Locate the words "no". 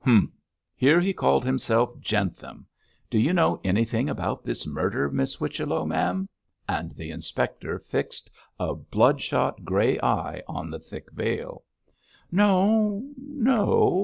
12.32-13.10, 13.18-14.00